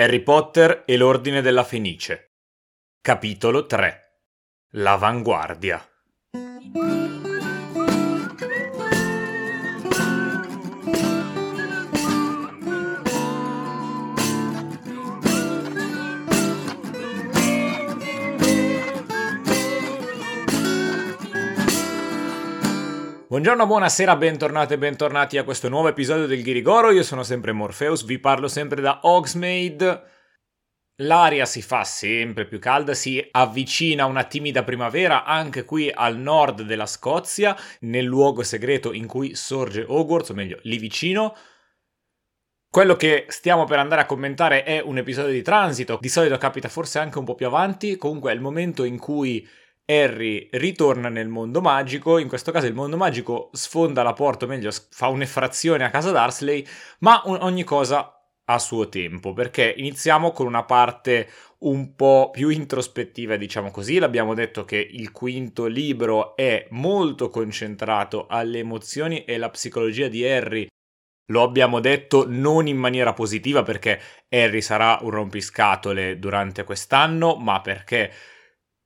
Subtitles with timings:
[0.00, 2.30] Harry Potter e l'Ordine della Fenice.
[3.02, 4.00] Capitolo 3.
[4.76, 5.78] L'avanguardia.
[23.40, 26.90] Buongiorno, buonasera, bentornati e bentornati a questo nuovo episodio del Ghirigoro.
[26.90, 30.02] Io sono sempre Morpheus, vi parlo sempre da Hogsmeade.
[30.96, 36.64] L'aria si fa sempre più calda, si avvicina una timida primavera anche qui al nord
[36.64, 41.34] della Scozia, nel luogo segreto in cui sorge Hogwarts, o meglio, lì vicino.
[42.68, 46.68] Quello che stiamo per andare a commentare è un episodio di transito, di solito capita
[46.68, 49.48] forse anche un po' più avanti, comunque è il momento in cui
[49.90, 54.48] Harry ritorna nel mondo magico, in questo caso il mondo magico sfonda la porta, o
[54.48, 56.64] meglio fa un'effrazione a casa Darsley,
[57.00, 61.28] ma ogni cosa a suo tempo, perché iniziamo con una parte
[61.60, 63.98] un po' più introspettiva, diciamo così.
[63.98, 70.26] L'abbiamo detto che il quinto libro è molto concentrato alle emozioni e alla psicologia di
[70.26, 70.66] Harry.
[71.30, 77.60] Lo abbiamo detto non in maniera positiva perché Harry sarà un rompiscatole durante quest'anno, ma
[77.60, 78.12] perché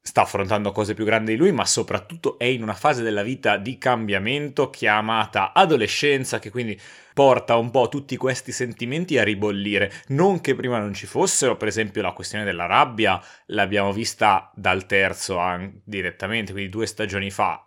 [0.06, 3.56] sta affrontando cose più grandi di lui, ma soprattutto è in una fase della vita
[3.56, 6.78] di cambiamento chiamata adolescenza, che quindi
[7.14, 9.90] porta un po' tutti questi sentimenti a ribollire.
[10.08, 14.84] Non che prima non ci fossero, per esempio la questione della rabbia l'abbiamo vista dal
[14.84, 15.40] terzo
[15.82, 17.66] direttamente, quindi due stagioni fa.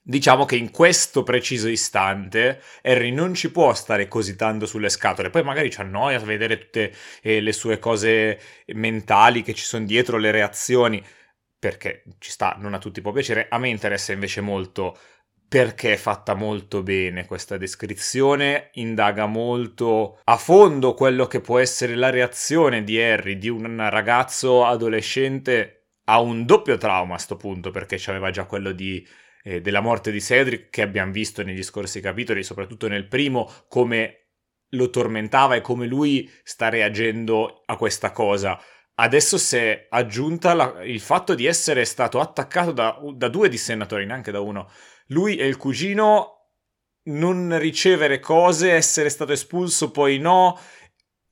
[0.00, 5.28] Diciamo che in questo preciso istante Harry non ci può stare così tanto sulle scatole,
[5.28, 10.16] poi magari ci annoia vedere tutte eh, le sue cose mentali che ci sono dietro,
[10.16, 11.04] le reazioni,
[11.58, 13.46] perché ci sta, non a tutti può piacere.
[13.48, 14.96] A me interessa invece molto
[15.48, 21.94] perché è fatta molto bene questa descrizione, indaga molto a fondo quello che può essere
[21.94, 27.70] la reazione di Harry, di un ragazzo adolescente a un doppio trauma a sto punto,
[27.70, 29.04] perché c'aveva già quello di,
[29.42, 34.26] eh, della morte di Cedric che abbiamo visto negli scorsi capitoli, soprattutto nel primo, come
[34.72, 38.60] lo tormentava e come lui sta reagendo a questa cosa
[39.00, 44.06] Adesso si è aggiunta la, il fatto di essere stato attaccato da, da due dissennatori,
[44.06, 44.70] neanche da uno.
[45.08, 46.48] Lui e il cugino
[47.04, 50.58] non ricevere cose, essere stato espulso, poi no.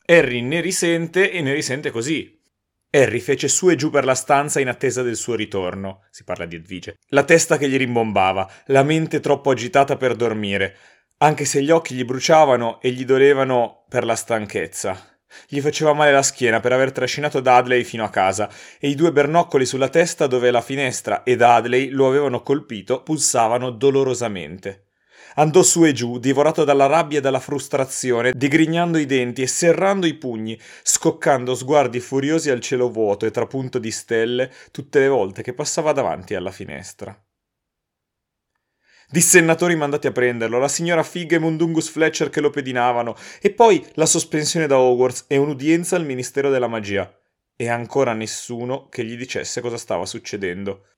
[0.05, 2.41] Harry ne risente e ne risente così.
[2.88, 6.06] Harry fece su e giù per la stanza in attesa del suo ritorno.
[6.10, 6.99] Si parla di Edvige.
[7.09, 10.76] La testa che gli rimbombava, la mente troppo agitata per dormire,
[11.19, 15.16] anche se gli occhi gli bruciavano e gli dolevano per la stanchezza.
[15.48, 18.48] Gli faceva male la schiena per aver trascinato Dudley fino a casa
[18.78, 23.70] e i due bernoccoli sulla testa dove la finestra e Dudley lo avevano colpito pulsavano
[23.70, 24.87] dolorosamente.
[25.38, 30.06] Andò su e giù, divorato dalla rabbia e dalla frustrazione, digrignando i denti e serrando
[30.06, 35.43] i pugni, scoccando sguardi furiosi al cielo vuoto e trapunto di stelle tutte le volte
[35.43, 37.25] che passava davanti alla finestra
[39.09, 43.84] dissennatori mandati a prenderlo, la signora Fig e Mundungus Fletcher che lo pedinavano, e poi
[43.94, 47.11] la sospensione da Hogwarts e un'udienza al Ministero della Magia.
[47.56, 50.89] E ancora nessuno che gli dicesse cosa stava succedendo.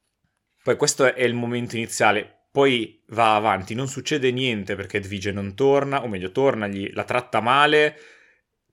[0.62, 5.54] Poi questo è il momento iniziale, poi va avanti, non succede niente perché Edvige non
[5.54, 7.96] torna, o meglio torna, gli, la tratta male,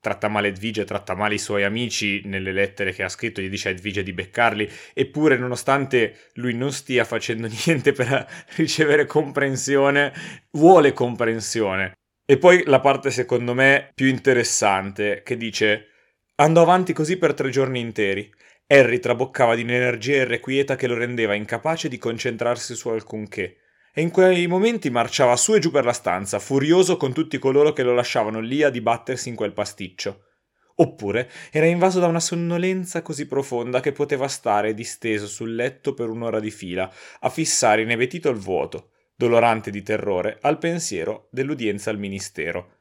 [0.06, 3.70] tratta male Edvige, tratta male i suoi amici nelle lettere che ha scritto, gli dice
[3.70, 8.24] a Edvige di beccarli, eppure nonostante lui non stia facendo niente per
[8.54, 10.12] ricevere comprensione,
[10.52, 11.94] vuole comprensione.
[12.24, 15.88] E poi la parte secondo me più interessante, che dice
[16.36, 18.32] andò avanti così per tre giorni interi.
[18.68, 23.56] Harry traboccava di un'energia irrequieta che lo rendeva incapace di concentrarsi su alcunché
[23.98, 27.72] e in quei momenti marciava su e giù per la stanza, furioso con tutti coloro
[27.72, 30.24] che lo lasciavano lì a dibattersi in quel pasticcio.
[30.74, 36.10] Oppure era invaso da una sonnolenza così profonda che poteva stare disteso sul letto per
[36.10, 41.98] un'ora di fila, a fissare inebetito il vuoto, dolorante di terrore al pensiero dell'udienza al
[41.98, 42.80] ministero.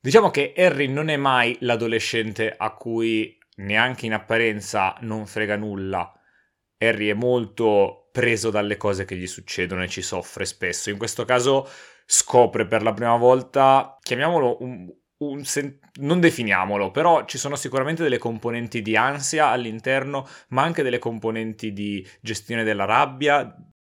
[0.00, 6.17] Diciamo che Harry non è mai l'adolescente a cui neanche in apparenza non frega nulla.
[6.78, 10.90] Harry è molto preso dalle cose che gli succedono e ci soffre spesso.
[10.90, 11.68] In questo caso
[12.04, 14.88] scopre per la prima volta, chiamiamolo un,
[15.18, 20.82] un sen- non definiamolo, però ci sono sicuramente delle componenti di ansia all'interno, ma anche
[20.82, 23.54] delle componenti di gestione della rabbia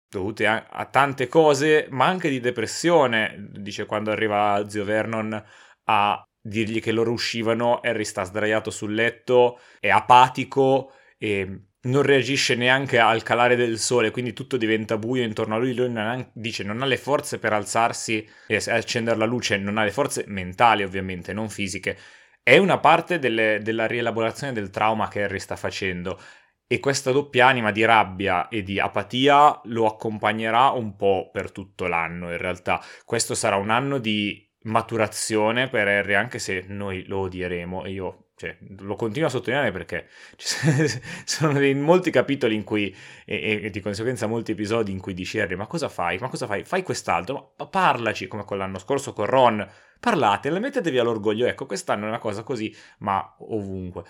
[0.08, 3.48] dovute a, a tante cose, ma anche di depressione.
[3.52, 5.42] Dice quando arriva zio Vernon
[5.84, 12.54] a dirgli che loro uscivano, Harry sta sdraiato sul letto, è apatico e non reagisce
[12.54, 15.74] neanche al calare del sole, quindi tutto diventa buio intorno a lui.
[15.74, 19.84] Lui non dice non ha le forze per alzarsi e accendere la luce, non ha
[19.84, 21.96] le forze mentali ovviamente, non fisiche.
[22.42, 26.18] è una parte delle, della rielaborazione del trauma che Harry sta facendo
[26.66, 31.86] e questa doppia anima di rabbia e di apatia lo accompagnerà un po' per tutto
[31.86, 32.80] l'anno in realtà.
[33.04, 38.29] Questo sarà un anno di maturazione per Harry, anche se noi lo odieremo e io
[38.40, 40.48] cioè, lo continuo a sottolineare perché ci
[41.26, 42.94] sono dei, molti capitoli in cui,
[43.26, 46.16] e, e, di conseguenza molti episodi in cui dici Harry, ma cosa fai?
[46.16, 46.64] Ma cosa fai?
[46.64, 49.68] Fai quest'altro, ma parlaci come quell'anno scorso con Ron,
[50.00, 54.04] parlate, mettetevi all'orgoglio, ecco, quest'anno è una cosa così, ma ovunque.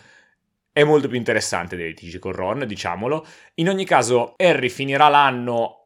[0.70, 3.26] È molto più interessante dei litigi con Ron, diciamolo.
[3.54, 5.79] In ogni caso, Harry finirà l'anno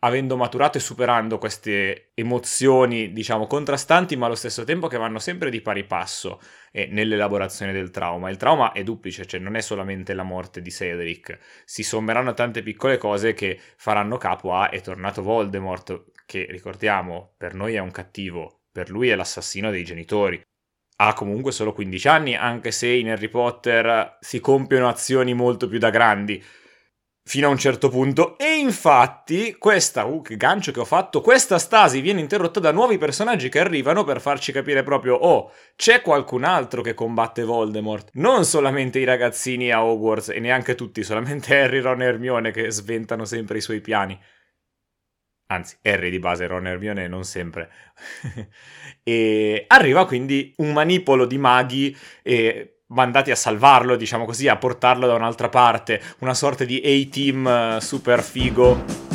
[0.00, 5.50] avendo maturato e superando queste emozioni, diciamo, contrastanti, ma allo stesso tempo che vanno sempre
[5.50, 6.40] di pari passo
[6.70, 8.30] eh, nell'elaborazione del trauma.
[8.30, 12.62] Il trauma è duplice, cioè non è solamente la morte di Cedric, si sommeranno tante
[12.62, 17.90] piccole cose che faranno capo a è tornato Voldemort, che ricordiamo, per noi è un
[17.90, 20.40] cattivo, per lui è l'assassino dei genitori.
[21.00, 25.78] Ha comunque solo 15 anni, anche se in Harry Potter si compiono azioni molto più
[25.78, 26.42] da grandi
[27.28, 28.38] fino a un certo punto.
[28.38, 32.96] E infatti, questa, uh, che gancio che ho fatto, questa stasi viene interrotta da nuovi
[32.96, 38.10] personaggi che arrivano per farci capire proprio, oh, c'è qualcun altro che combatte Voldemort.
[38.14, 42.70] Non solamente i ragazzini a Hogwarts, e neanche tutti, solamente Harry, Ron e Hermione che
[42.70, 44.18] sventano sempre i suoi piani.
[45.50, 47.70] Anzi, Harry di base, Ron e Hermione non sempre.
[49.02, 55.06] e arriva quindi un manipolo di maghi e mandati a salvarlo, diciamo così, a portarlo
[55.06, 59.06] da un'altra parte, una sorta di A-team eh, super figo.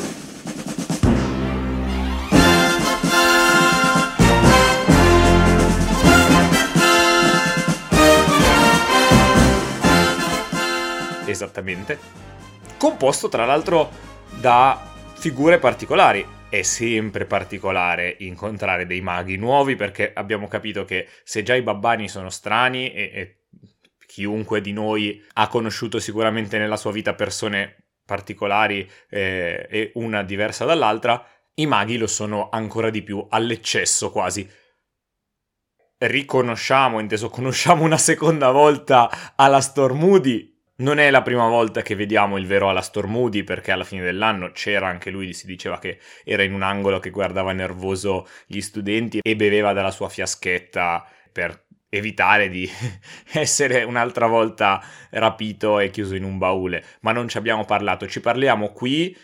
[11.25, 11.97] Esattamente.
[12.77, 13.89] Composto tra l'altro
[14.39, 16.41] da figure particolari.
[16.49, 22.07] È sempre particolare incontrare dei maghi nuovi perché abbiamo capito che se già i babbani
[22.07, 23.37] sono strani e, e
[24.13, 30.65] chiunque di noi ha conosciuto sicuramente nella sua vita persone particolari eh, e una diversa
[30.65, 31.25] dall'altra,
[31.56, 34.48] i maghi lo sono ancora di più, all'eccesso quasi.
[35.98, 42.38] Riconosciamo, inteso conosciamo una seconda volta alla Stormoody, non è la prima volta che vediamo
[42.38, 46.44] il vero Alastor Moody perché alla fine dell'anno c'era anche lui, si diceva che era
[46.44, 51.62] in un angolo che guardava nervoso gli studenti e beveva dalla sua fiaschetta per
[51.95, 52.69] evitare di
[53.34, 58.19] essere un'altra volta rapito e chiuso in un baule, ma non ci abbiamo parlato, ci
[58.19, 59.16] parliamo qui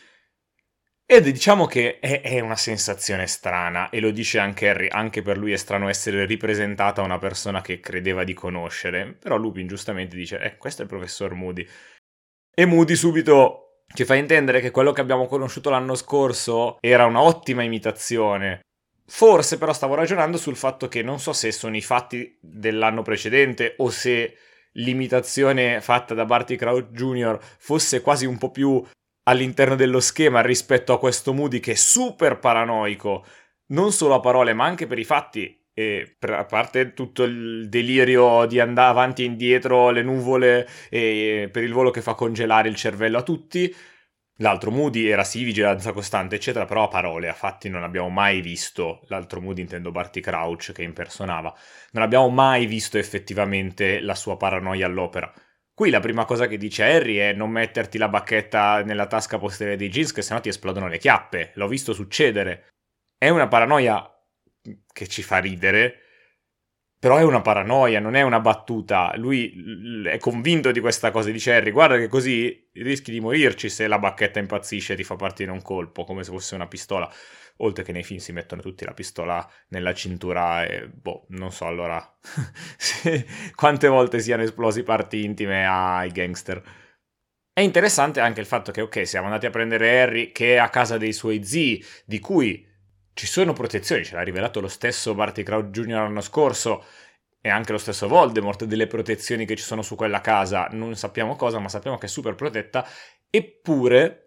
[1.12, 5.40] ed diciamo che è, è, una sensazione strana, e lo dice anche Harry, anche per
[5.40, 10.40] lui è strano essere ripresentata una persona che credeva di conoscere, però Lupin giustamente dice,
[10.40, 11.68] eh, questo è il professor Moody.
[12.54, 17.64] E Moody subito ci fa intendere che quello che abbiamo conosciuto l'anno scorso era un'ottima
[17.64, 18.62] imitazione.
[19.12, 23.74] Forse però stavo ragionando sul fatto che non so se sono i fatti dell'anno precedente
[23.78, 24.38] o se
[24.74, 27.40] l'imitazione fatta da Barty Crouch Jr.
[27.58, 28.86] fosse quasi un po' più
[29.24, 33.26] all'interno dello schema rispetto a questo Moody che è super paranoico,
[33.70, 35.58] non solo a parole ma anche per i fatti.
[35.74, 41.64] E a parte tutto il delirio di andare avanti e indietro, le nuvole e per
[41.64, 43.74] il volo che fa congelare il cervello a tutti,
[44.42, 48.40] L'altro Moody era sì vigilanza costante, eccetera, però a parole, a fatti non abbiamo mai
[48.40, 51.54] visto, l'altro Moody intendo Barty Crouch che impersonava,
[51.92, 55.32] non abbiamo mai visto effettivamente la sua paranoia all'opera.
[55.74, 59.78] Qui la prima cosa che dice Harry è non metterti la bacchetta nella tasca posteriore
[59.78, 61.52] dei jeans che sennò ti esplodono le chiappe.
[61.56, 62.68] L'ho visto succedere.
[63.18, 64.10] È una paranoia
[64.92, 66.09] che ci fa ridere,
[67.00, 69.14] però è una paranoia, non è una battuta.
[69.16, 71.32] Lui è convinto di questa cosa.
[71.32, 75.16] Dice Harry, guarda che così rischi di morirci se la bacchetta impazzisce e ti fa
[75.16, 77.10] partire un colpo, come se fosse una pistola.
[77.62, 81.66] Oltre che nei film si mettono tutti la pistola nella cintura e boh, non so
[81.66, 82.00] allora
[83.56, 86.62] quante volte siano esplosi parti intime ai gangster.
[87.54, 90.70] È interessante anche il fatto che, ok, siamo andati a prendere Harry che è a
[90.70, 92.66] casa dei suoi zii, di cui
[93.14, 95.94] ci sono protezioni, ce l'ha rivelato lo stesso Barty Crouch Jr.
[95.94, 96.86] l'anno scorso
[97.42, 101.36] e anche lo stesso Voldemort delle protezioni che ci sono su quella casa, non sappiamo
[101.36, 102.86] cosa, ma sappiamo che è super protetta,
[103.30, 104.26] eppure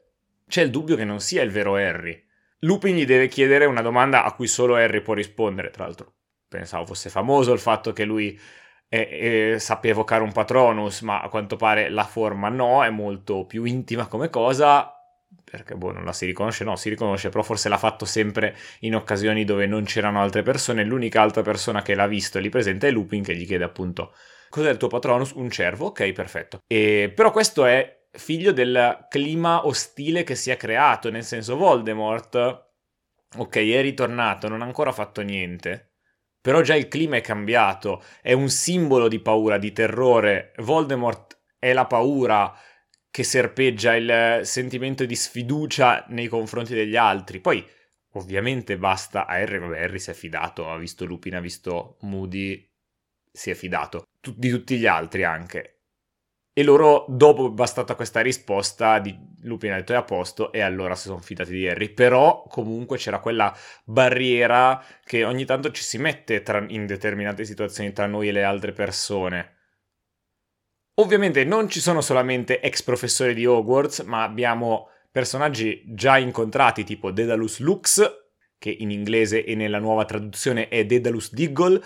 [0.48, 2.22] c'è il dubbio che non sia il vero Harry.
[2.60, 6.14] Lupin gli deve chiedere una domanda a cui solo Harry può rispondere, tra l'altro
[6.48, 8.38] pensavo fosse famoso il fatto che lui
[8.88, 13.46] eh, eh, sappia evocare un Patronus, ma a quanto pare la forma no, è molto
[13.46, 15.01] più intima come cosa,
[15.44, 18.94] perché boh, non la si riconosce, no, si riconosce, però forse l'ha fatto sempre in
[18.94, 22.88] occasioni dove non c'erano altre persone, l'unica altra persona che l'ha visto e lì presente
[22.88, 24.14] è Lupin che gli chiede appunto
[24.48, 25.30] cos'è il tuo Patronus?
[25.32, 26.58] Un cervo, ok, perfetto.
[26.66, 32.70] E, però questo è figlio del clima ostile che si è creato, nel senso Voldemort,
[33.36, 35.92] ok, è ritornato, non ha ancora fatto niente,
[36.40, 40.52] Però già il clima è cambiato, è un simbolo di paura, di terrore.
[40.58, 42.52] Voldemort è la paura
[43.12, 47.40] che serpeggia il sentimento di sfiducia nei confronti degli altri.
[47.40, 47.62] Poi,
[48.12, 49.58] ovviamente, basta a Harry.
[49.58, 52.66] Vabbè, Harry si è fidato, ha visto Lupin, ha visto Moody,
[53.30, 54.06] si è fidato.
[54.34, 55.82] di tutti gli altri anche.
[56.54, 60.94] E loro, dopo bastata questa risposta, di Lupin ha detto è a posto e allora
[60.94, 61.90] si sono fidati di Harry.
[61.90, 63.54] Però comunque c'era quella
[63.84, 68.42] barriera che ogni tanto ci si mette tra, in determinate situazioni tra noi e le
[68.42, 69.51] altre persone.
[71.00, 77.10] Ovviamente non ci sono solamente ex professori di Hogwarts, ma abbiamo personaggi già incontrati tipo
[77.10, 78.20] Dedalus Lux,
[78.58, 81.82] che in inglese e nella nuova traduzione è Dedalus Diggle,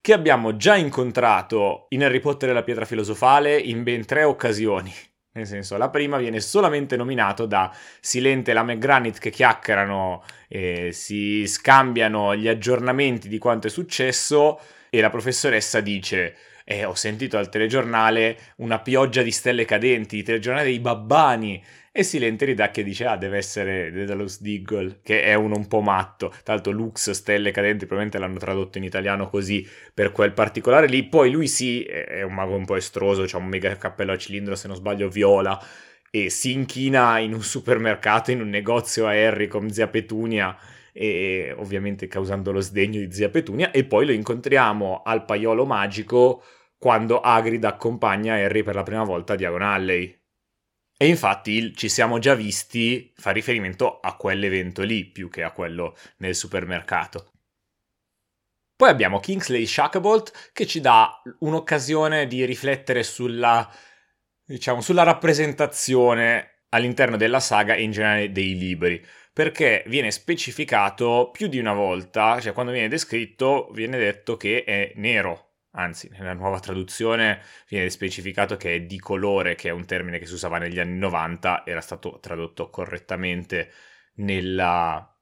[0.00, 4.92] che abbiamo già incontrato in Harry Potter e la pietra filosofale in ben tre occasioni.
[5.32, 10.90] Nel senso, la prima viene solamente nominato da Silente e la McGranit che chiacchierano e
[10.92, 14.58] si scambiano gli aggiornamenti di quanto è successo
[14.90, 16.34] e la professoressa dice
[16.70, 21.64] eh, ho sentito al telegiornale una pioggia di stelle cadenti, il telegiornale dei babbani.
[21.90, 25.80] E Silente ridà che dice, ah, deve essere Dedalus Diggle, che è uno un po'
[25.80, 26.28] matto.
[26.44, 31.04] Tra l'altro Lux, stelle cadenti, probabilmente l'hanno tradotto in italiano così, per quel particolare lì.
[31.04, 34.54] Poi lui sì, è un mago un po' estroso, ha un mega cappello a cilindro,
[34.54, 35.58] se non sbaglio, viola.
[36.10, 40.54] E si inchina in un supermercato, in un negozio a Harry con zia Petunia
[40.92, 46.42] e ovviamente causando lo sdegno di zia Petunia e poi lo incontriamo al paiolo magico
[46.78, 50.16] quando Hagrid accompagna Harry per la prima volta a Diagon Alley.
[50.96, 55.96] E infatti ci siamo già visti fa riferimento a quell'evento lì più che a quello
[56.18, 57.32] nel supermercato.
[58.74, 63.68] Poi abbiamo Kingsley Shacklebolt che ci dà un'occasione di riflettere sulla,
[64.44, 71.48] diciamo, sulla rappresentazione all'interno della saga e in generale dei libri, perché viene specificato più
[71.48, 75.47] di una volta, cioè quando viene descritto viene detto che è nero,
[75.78, 80.26] anzi nella nuova traduzione viene specificato che è di colore, che è un termine che
[80.26, 83.70] si usava negli anni 90, era stato tradotto correttamente
[84.14, 85.12] nella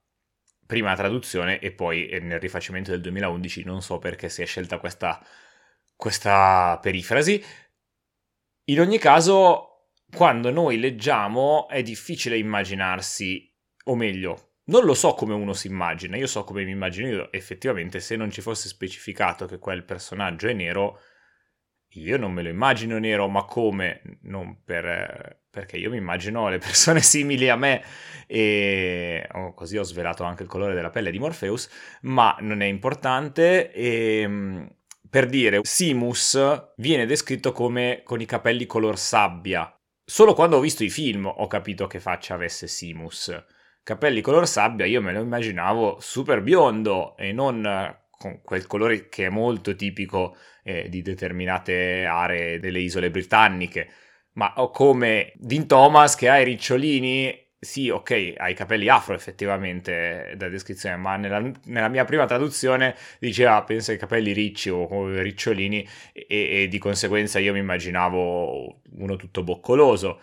[0.67, 5.25] prima traduzione e poi nel rifacimento del 2011 non so perché si è scelta questa,
[5.95, 7.45] questa perifrasi.
[8.69, 15.35] In ogni caso, quando noi leggiamo è difficile immaginarsi, o meglio, non lo so come
[15.35, 17.33] uno si immagina, io so come mi immagino io.
[17.33, 21.01] Effettivamente, se non ci fosse specificato che quel personaggio è nero,
[21.91, 24.03] io non me lo immagino nero, ma come?
[24.23, 27.83] Non per, perché io mi immagino le persone simili a me
[28.27, 31.69] e oh, così ho svelato anche il colore della pelle di Morpheus,
[32.03, 34.75] ma non è importante e ehm,
[35.09, 39.73] per dire, Simus viene descritto come con i capelli color sabbia.
[40.05, 43.33] Solo quando ho visto i film ho capito che faccia avesse Simus
[43.87, 49.09] capelli color sabbia, io me lo immaginavo super biondo e non eh, con quel colore
[49.09, 53.89] che è molto tipico eh, di determinate aree delle isole britanniche,
[54.33, 57.45] ma come Dean Thomas che ha i ricciolini.
[57.59, 62.97] Sì, ok, ha i capelli afro effettivamente da descrizione, ma nella, nella mia prima traduzione
[63.21, 69.17] diceva pensa ai capelli ricci o ricciolini e, e di conseguenza io mi immaginavo uno
[69.17, 70.21] tutto boccoloso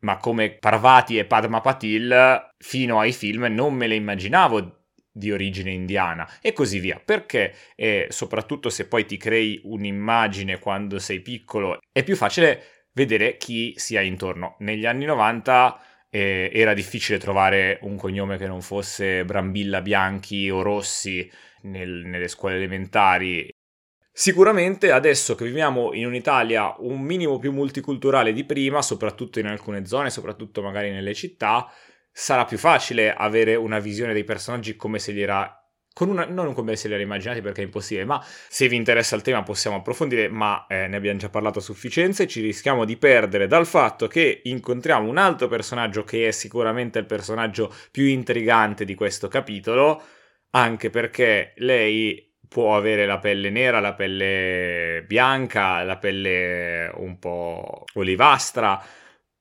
[0.00, 4.78] ma come Parvati e Padma Patil fino ai film non me le immaginavo
[5.10, 7.00] di origine indiana e così via.
[7.04, 13.36] Perché eh, soprattutto se poi ti crei un'immagine quando sei piccolo è più facile vedere
[13.36, 14.56] chi si ha intorno.
[14.60, 20.62] Negli anni 90 eh, era difficile trovare un cognome che non fosse Brambilla Bianchi o
[20.62, 21.30] Rossi
[21.62, 23.48] nel, nelle scuole elementari
[24.20, 29.86] Sicuramente adesso che viviamo in un'Italia un minimo più multiculturale di prima, soprattutto in alcune
[29.86, 31.70] zone, soprattutto magari nelle città,
[32.10, 35.48] sarà più facile avere una visione dei personaggi come se li era
[36.00, 39.22] una, non come se li era immaginati perché è impossibile, ma se vi interessa il
[39.22, 42.96] tema possiamo approfondire, ma eh, ne abbiamo già parlato a sufficienza e ci rischiamo di
[42.96, 48.84] perdere dal fatto che incontriamo un altro personaggio che è sicuramente il personaggio più intrigante
[48.84, 50.02] di questo capitolo,
[50.50, 57.84] anche perché lei può avere la pelle nera, la pelle bianca, la pelle un po'
[57.94, 58.82] olivastra,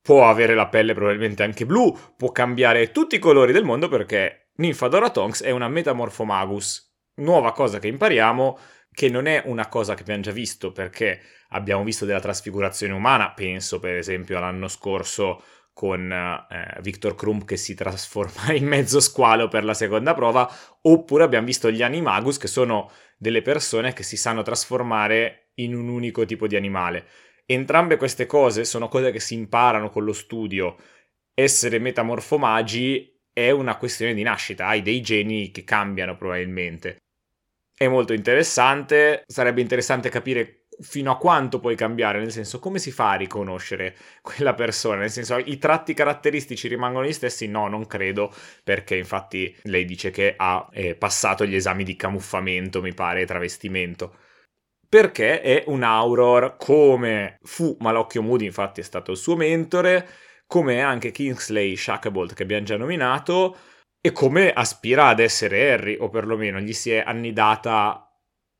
[0.02, 4.50] può avere la pelle probabilmente anche blu, può cambiare tutti i colori del mondo perché
[4.56, 8.58] Nymphadora Tonks è una Metamorphomagus, nuova cosa che impariamo
[8.98, 13.32] che non è una cosa che abbiamo già visto perché abbiamo visto della trasfigurazione umana,
[13.32, 15.44] penso per esempio all'anno scorso
[15.78, 21.24] con eh, Victor Krum che si trasforma in mezzo squalo per la seconda prova, oppure
[21.24, 26.26] abbiamo visto gli Animagus che sono delle persone che si sanno trasformare in un unico
[26.26, 27.06] tipo di animale.
[27.46, 30.78] Entrambe queste cose sono cose che si imparano con lo studio.
[31.36, 36.98] Essere metamorfomagi è una questione di nascita, hai dei geni che cambiano probabilmente.
[37.78, 42.92] è molto interessante, sarebbe interessante capire fino a quanto puoi cambiare, nel senso come si
[42.92, 47.48] fa a riconoscere quella persona, nel senso i tratti caratteristici rimangono gli stessi?
[47.48, 52.82] No, non credo, perché infatti lei dice che ha eh, passato gli esami di camuffamento,
[52.82, 54.16] mi pare, travestimento.
[54.90, 60.08] Perché è un Auror come fu Malocchio Moody, infatti è stato il suo mentore,
[60.48, 63.58] come anche Kingsley Shacklebolt che abbiamo già nominato,
[64.00, 68.07] e come aspira ad essere Harry, o perlomeno gli si è annidata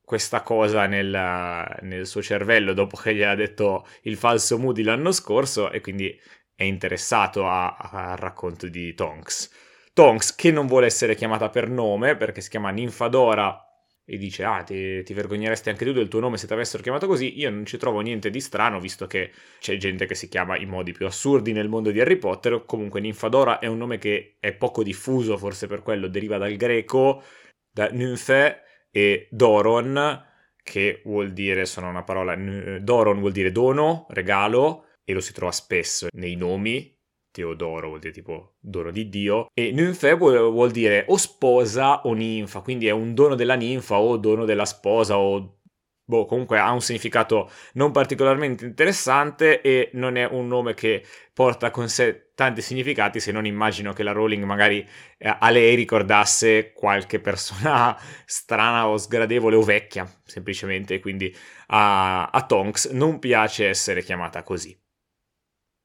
[0.08, 5.12] questa cosa nel, nel, suo cervello dopo che gli ha detto il falso Moody l'anno
[5.12, 6.18] scorso e quindi
[6.54, 9.50] è interessato al racconto di Tonks.
[9.92, 13.62] Tonks che non vuole essere chiamata per nome perché si chiama Ninfadora
[14.02, 17.06] e dice ah ti, ti vergogneresti anche tu del tuo nome se ti avessero chiamato
[17.06, 20.56] così, io non ci trovo niente di strano visto che c'è gente che si chiama
[20.56, 24.36] in modi più assurdi nel mondo di Harry Potter, comunque Ninfadora è un nome che
[24.40, 27.22] è poco diffuso, forse per quello deriva dal greco,
[27.70, 30.24] da Nymphe e Doron,
[30.62, 32.34] che vuol dire, sono una parola,
[32.80, 36.94] Doron vuol dire dono, regalo, e lo si trova spesso nei nomi,
[37.30, 42.12] Teodoro vuol dire tipo dono di Dio, e Nymphe vuol, vuol, dire o sposa o
[42.12, 45.60] ninfa, quindi è un dono della ninfa o dono della sposa o
[46.04, 51.70] boh, comunque ha un significato non particolarmente interessante e non è un nome che porta
[51.70, 56.72] con sé tanti significati se non immagino che la Rowling magari eh, a lei ricordasse
[56.72, 61.34] qualche persona strana o sgradevole o vecchia, semplicemente, quindi
[61.66, 64.78] a, a Tonks non piace essere chiamata così.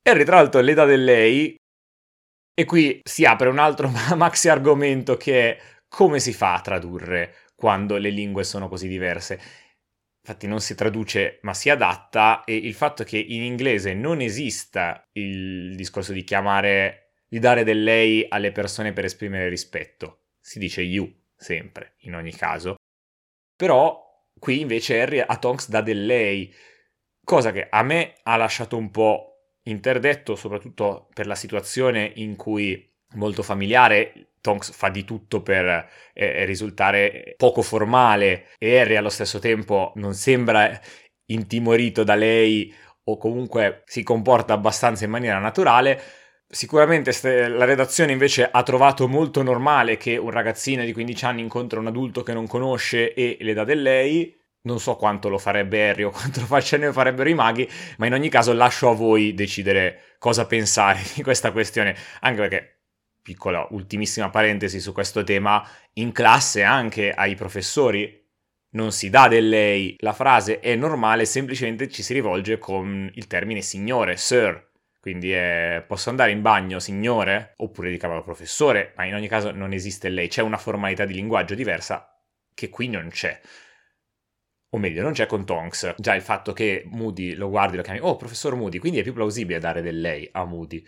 [0.04, 1.56] Harry, tra l'altro, l'età del lei,
[2.54, 7.36] e qui si apre un altro maxi argomento che è come si fa a tradurre
[7.56, 9.42] quando le lingue sono così diverse
[10.26, 15.06] infatti non si traduce ma si adatta e il fatto che in inglese non esista
[15.14, 20.82] il discorso di chiamare, di dare del lei alle persone per esprimere rispetto, si dice
[20.82, 22.76] you sempre, in ogni caso,
[23.54, 24.02] però
[24.40, 26.54] qui invece Harry a Tonks dà del lei,
[27.22, 32.92] cosa che a me ha lasciato un po' interdetto, soprattutto per la situazione in cui
[33.16, 39.40] molto familiare Tonks fa di tutto per eh, risultare poco formale e Harry allo stesso
[39.40, 40.78] tempo non sembra
[41.28, 42.72] intimorito da lei
[43.06, 46.02] o comunque si comporta abbastanza in maniera naturale.
[46.46, 47.14] Sicuramente
[47.48, 51.88] la redazione invece ha trovato molto normale che un ragazzino di 15 anni incontra un
[51.88, 54.38] adulto che non conosce e le dà del lei.
[54.64, 58.14] Non so quanto lo farebbe Harry o quanto lo facciano farebbero i maghi, ma in
[58.14, 62.83] ogni caso lascio a voi decidere cosa pensare di questa questione, anche perché
[63.24, 68.22] piccola ultimissima parentesi su questo tema, in classe anche ai professori
[68.74, 73.28] non si dà del lei, la frase è normale, semplicemente ci si rivolge con il
[73.28, 74.72] termine signore, sir.
[75.00, 77.54] Quindi è posso andare in bagno, signore?
[77.58, 81.14] Oppure di cavolo professore, ma in ogni caso non esiste lei, c'è una formalità di
[81.14, 82.20] linguaggio diversa
[82.54, 83.40] che qui non c'è.
[84.70, 85.96] O meglio, non c'è con Tonks.
[85.98, 89.04] Già il fatto che Moody lo guardi e lo chiami, oh professor Moody, quindi è
[89.04, 90.84] più plausibile dare del lei a Moody.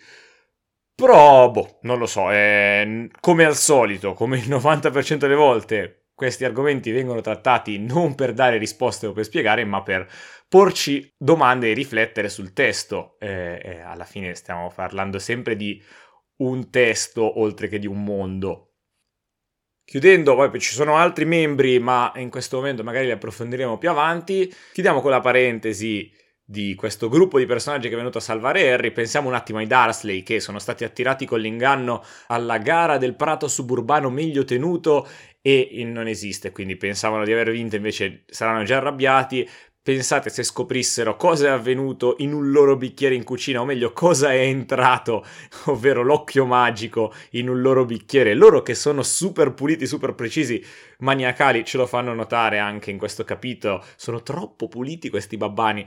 [0.96, 3.08] Però, boh, non lo so, è...
[3.20, 8.56] come al solito, come il 90% delle volte, questi argomenti vengono trattati non per dare
[8.56, 10.08] risposte o per spiegare, ma per
[10.48, 13.16] porci domande e riflettere sul testo.
[13.20, 15.82] E, e alla fine stiamo parlando sempre di
[16.38, 18.70] un testo oltre che di un mondo.
[19.84, 24.50] Chiudendo, poi ci sono altri membri, ma in questo momento magari li approfondiremo più avanti.
[24.72, 26.10] Chiudiamo con la parentesi
[26.48, 29.66] di questo gruppo di personaggi che è venuto a salvare Harry, pensiamo un attimo ai
[29.66, 35.08] Darsley che sono stati attirati con l'inganno alla gara del prato suburbano meglio tenuto
[35.42, 39.48] e non esiste, quindi pensavano di aver vinto, invece saranno già arrabbiati.
[39.80, 44.32] Pensate se scoprissero cosa è avvenuto in un loro bicchiere in cucina, o meglio, cosa
[44.32, 45.24] è entrato,
[45.66, 48.34] ovvero l'occhio magico in un loro bicchiere.
[48.34, 50.60] Loro che sono super puliti, super precisi,
[50.98, 53.84] maniacali, ce lo fanno notare anche in questo capitolo.
[53.94, 55.86] Sono troppo puliti questi babbani.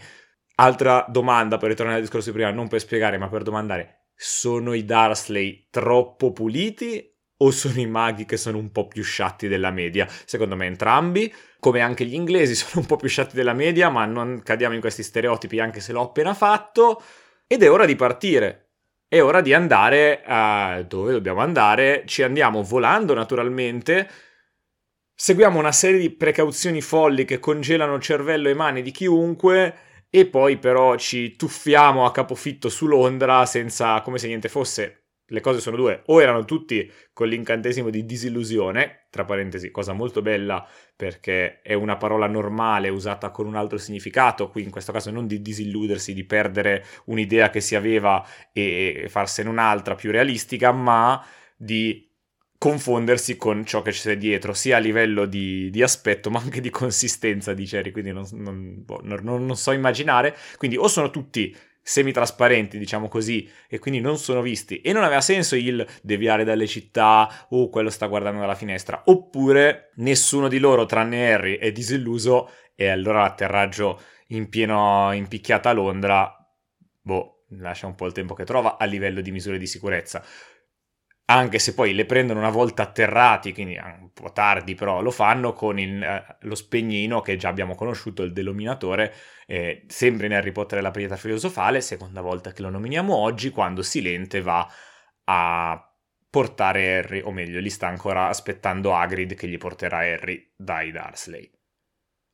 [0.62, 4.74] Altra domanda per ritornare al discorso di prima, non per spiegare, ma per domandare: sono
[4.74, 7.02] i Darsley troppo puliti
[7.38, 10.06] o sono i maghi che sono un po' più sciatti della media?
[10.26, 14.04] Secondo me entrambi, come anche gli inglesi sono un po' più sciatti della media, ma
[14.04, 17.02] non cadiamo in questi stereotipi anche se l'ho appena fatto.
[17.48, 18.72] Ed è ora di partire.
[19.08, 22.04] È ora di andare a dove dobbiamo andare.
[22.06, 24.10] Ci andiamo volando naturalmente.
[25.16, 30.58] Seguiamo una serie di precauzioni folli che congelano cervello e mani di chiunque e poi
[30.58, 35.04] però ci tuffiamo a capofitto su Londra senza come se niente fosse.
[35.32, 40.24] Le cose sono due, o erano tutti con l'incantesimo di disillusione, tra parentesi, cosa molto
[40.24, 45.12] bella perché è una parola normale usata con un altro significato, qui in questo caso
[45.12, 51.24] non di disilludersi, di perdere un'idea che si aveva e farsene un'altra più realistica, ma
[51.56, 52.09] di
[52.60, 56.70] confondersi con ciò che c'è dietro, sia a livello di, di aspetto ma anche di
[56.70, 60.36] consistenza di Cherry, quindi non, non, boh, non, non so immaginare.
[60.58, 64.82] Quindi o sono tutti semitrasparenti, diciamo così, e quindi non sono visti.
[64.82, 69.04] E non aveva senso il deviare dalle città o oh, quello sta guardando dalla finestra.
[69.06, 75.70] Oppure nessuno di loro, tranne Harry, è disilluso e allora l'atterraggio in pieno in picchiata
[75.70, 76.36] a Londra,
[77.02, 80.24] boh, lascia un po' il tempo che trova a livello di misure di sicurezza
[81.30, 85.54] anche se poi le prendono una volta atterrati, quindi un po' tardi però lo fanno
[85.54, 89.14] con il, eh, lo spegnino che già abbiamo conosciuto, il denominatore,
[89.46, 93.52] eh, sempre in Harry Potter e la pietra filosofale, seconda volta che lo nominiamo oggi,
[93.52, 94.68] quando Silente va
[95.26, 95.94] a
[96.32, 101.50] portare Harry, o meglio, gli sta ancora aspettando Hagrid che gli porterà Harry dai Dursley.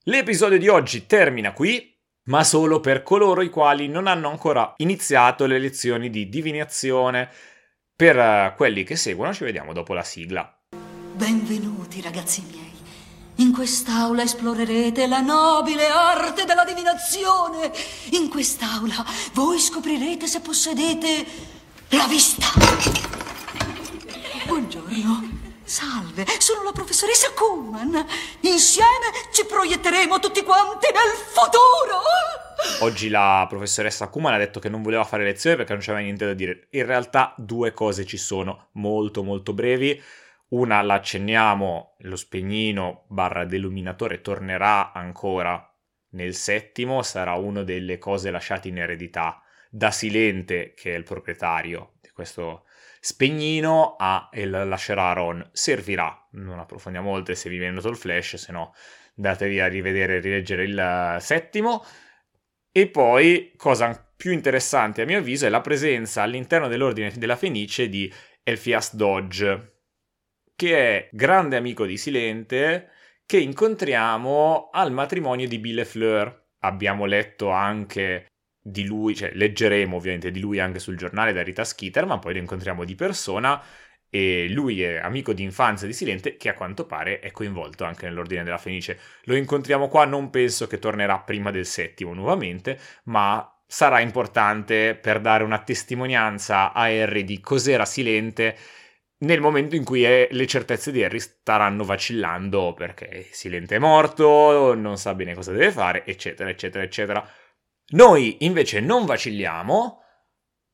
[0.05, 1.93] L'episodio di oggi termina qui,
[2.27, 7.29] ma solo per coloro i quali non hanno ancora iniziato le lezioni di divinazione,
[7.95, 10.53] per uh, quelli che seguono ci vediamo dopo la sigla.
[11.13, 12.73] Benvenuti ragazzi miei.
[13.35, 17.71] In quest'aula esplorerete la nobile arte della divinazione.
[18.11, 21.25] In quest'aula voi scoprirete se possedete
[21.89, 22.47] la vista.
[24.45, 25.34] Buongiorno.
[25.65, 28.05] Salve, sono la professoressa Kuhlman.
[28.41, 32.01] Insieme ci proietteremo tutti quanti nel futuro.
[32.81, 36.23] Oggi la professoressa Kuman ha detto che non voleva fare lezione perché non c'era niente
[36.23, 36.67] da dire.
[36.71, 39.99] In realtà due cose ci sono, molto molto brevi.
[40.49, 45.67] Una la accenniamo, lo spegnino barra deluminatore tornerà ancora
[46.09, 51.93] nel settimo, sarà una delle cose lasciate in eredità da Silente, che è il proprietario
[52.01, 52.65] di questo
[53.05, 55.47] spegnino, a e lascerà Ron.
[55.51, 58.73] Servirà, non approfondiamo oltre se vi viene il flash, se no
[59.13, 61.85] datevi a rivedere e rileggere il settimo.
[62.71, 67.89] E poi, cosa più interessante a mio avviso, è la presenza all'interno dell'Ordine della Fenice
[67.89, 69.81] di Elfias Dodge,
[70.55, 72.89] che è grande amico di Silente,
[73.23, 76.47] che incontriamo al matrimonio di Bill e Fleur.
[76.61, 78.31] Abbiamo letto anche
[78.67, 82.33] di lui, cioè leggeremo ovviamente di lui anche sul giornale da Rita Skeeter, ma poi
[82.33, 83.61] lo incontriamo di persona
[84.09, 88.07] e lui è amico di infanzia di Silente che a quanto pare è coinvolto anche
[88.07, 88.99] nell'Ordine della Fenice.
[89.25, 95.21] Lo incontriamo qua, non penso che tornerà prima del settimo nuovamente, ma sarà importante per
[95.21, 98.57] dare una testimonianza a Harry di cos'era Silente
[99.17, 104.73] nel momento in cui è, le certezze di Harry staranno vacillando perché Silente è morto,
[104.73, 107.29] non sa bene cosa deve fare, eccetera, eccetera, eccetera.
[107.89, 110.01] Noi invece non vacilliamo,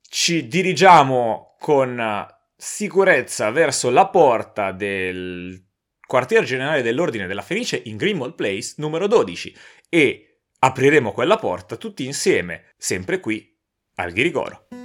[0.01, 5.61] ci dirigiamo con sicurezza verso la porta del
[6.05, 9.55] quartier generale dell'Ordine della Fenice in Grimmauld Place numero 12
[9.89, 13.57] e apriremo quella porta tutti insieme, sempre qui
[13.95, 14.80] al Ghirigoro.